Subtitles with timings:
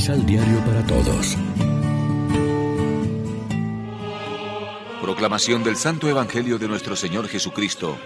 [0.00, 1.36] Misal Diario para Todos.
[5.02, 7.98] Proclamación del Santo Evangelio de nuestro Señor Jesucristo,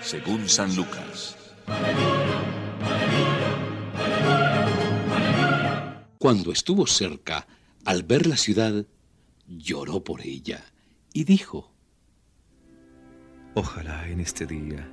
[0.00, 1.36] según San Lucas.
[6.18, 7.46] Cuando estuvo cerca,
[7.84, 8.84] al ver la ciudad,
[9.46, 10.64] lloró por ella
[11.12, 11.72] y dijo,
[13.54, 14.90] Ojalá en este día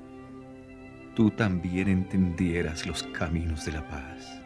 [1.15, 4.43] tú también entendieras los caminos de la paz.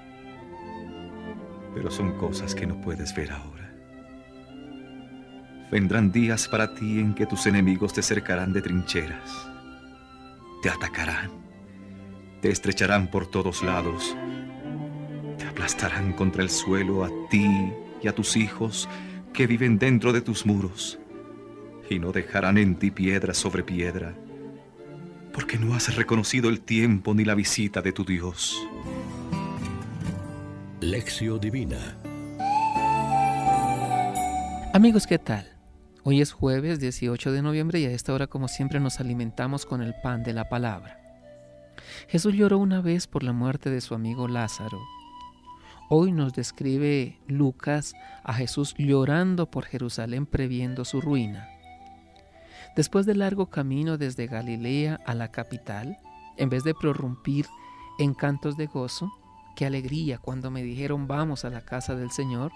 [1.73, 3.73] Pero son cosas que no puedes ver ahora.
[5.71, 9.47] Vendrán días para ti en que tus enemigos te cercarán de trincheras,
[10.61, 11.31] te atacarán,
[12.41, 14.15] te estrecharán por todos lados
[15.53, 17.47] aplastarán contra el suelo a ti
[18.01, 18.89] y a tus hijos
[19.33, 20.99] que viven dentro de tus muros,
[21.89, 24.15] y no dejarán en ti piedra sobre piedra,
[25.31, 28.67] porque no has reconocido el tiempo ni la visita de tu Dios.
[30.83, 31.97] Lección Divina
[34.73, 35.47] Amigos, ¿qué tal?
[36.03, 39.81] Hoy es jueves 18 de noviembre y a esta hora como siempre nos alimentamos con
[39.81, 40.99] el pan de la palabra.
[42.09, 44.81] Jesús lloró una vez por la muerte de su amigo Lázaro
[45.89, 51.47] Hoy nos describe Lucas a Jesús llorando por Jerusalén previendo su ruina.
[52.75, 55.97] Después del largo camino desde Galilea a la capital,
[56.35, 57.45] en vez de prorrumpir
[57.99, 59.13] en cantos de gozo,
[59.55, 62.51] qué alegría cuando me dijeron vamos a la casa del Señor,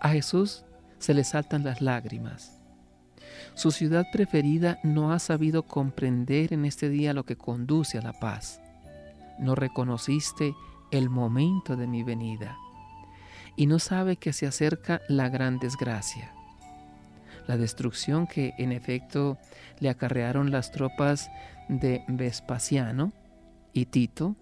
[0.00, 0.64] a Jesús
[0.98, 2.60] se le saltan las lágrimas.
[3.54, 8.12] Su ciudad preferida no ha sabido comprender en este día lo que conduce a la
[8.12, 8.60] paz.
[9.38, 10.54] No reconociste
[10.90, 12.56] el momento de mi venida
[13.56, 16.32] y no sabe que se acerca la gran desgracia.
[17.46, 19.38] La destrucción que en efecto
[19.80, 21.30] le acarrearon las tropas
[21.68, 23.12] de Vespasiano
[23.72, 24.36] y Tito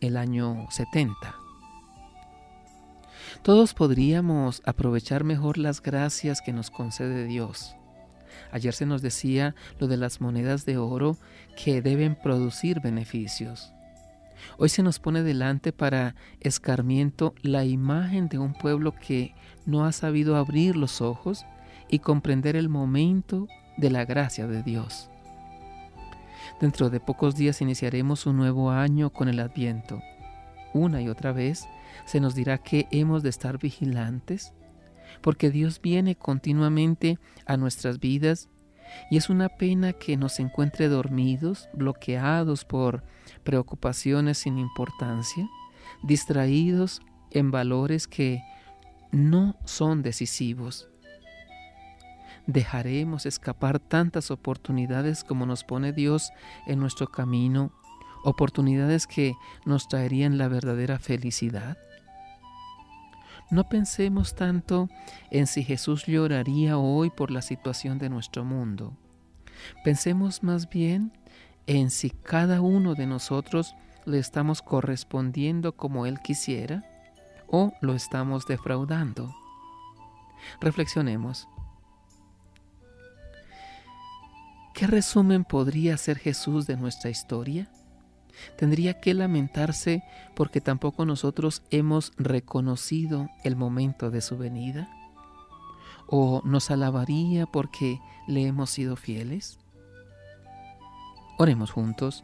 [0.00, 1.34] el año 70.
[3.42, 7.76] Todos podríamos aprovechar mejor las gracias que nos concede Dios.
[8.50, 11.16] Ayer se nos decía lo de las monedas de oro
[11.56, 13.72] que deben producir beneficios.
[14.58, 19.92] Hoy se nos pone delante para escarmiento la imagen de un pueblo que no ha
[19.92, 21.44] sabido abrir los ojos
[21.88, 25.10] y comprender el momento de la gracia de Dios.
[26.60, 30.00] Dentro de pocos días iniciaremos un nuevo año con el adviento.
[30.72, 31.66] Una y otra vez
[32.06, 34.54] se nos dirá que hemos de estar vigilantes,
[35.20, 38.48] porque Dios viene continuamente a nuestras vidas
[39.10, 43.04] y es una pena que nos encuentre dormidos, bloqueados por
[43.44, 45.46] preocupaciones sin importancia,
[46.02, 48.42] distraídos en valores que
[49.12, 50.88] no son decisivos.
[52.46, 56.30] ¿Dejaremos escapar tantas oportunidades como nos pone Dios
[56.66, 57.72] en nuestro camino,
[58.22, 59.34] oportunidades que
[59.64, 61.76] nos traerían la verdadera felicidad?
[63.50, 64.88] No pensemos tanto
[65.30, 68.96] en si Jesús lloraría hoy por la situación de nuestro mundo.
[69.84, 71.12] Pensemos más bien
[71.66, 73.74] en si cada uno de nosotros
[74.04, 76.84] le estamos correspondiendo como Él quisiera
[77.48, 79.34] o lo estamos defraudando.
[80.60, 81.48] Reflexionemos.
[84.76, 87.66] ¿Qué resumen podría hacer Jesús de nuestra historia?
[88.58, 90.02] ¿Tendría que lamentarse
[90.34, 94.90] porque tampoco nosotros hemos reconocido el momento de su venida?
[96.06, 99.58] ¿O nos alabaría porque le hemos sido fieles?
[101.38, 102.22] Oremos juntos.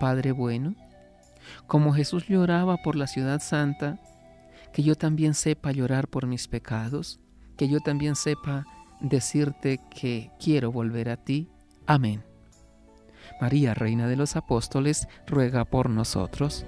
[0.00, 0.74] Padre bueno,
[1.68, 4.00] como Jesús lloraba por la ciudad santa,
[4.72, 7.20] que yo también sepa llorar por mis pecados,
[7.56, 8.66] que yo también sepa
[9.00, 11.48] decirte que quiero volver a ti.
[11.86, 12.22] Amén.
[13.40, 16.66] María, Reina de los Apóstoles, ruega por nosotros.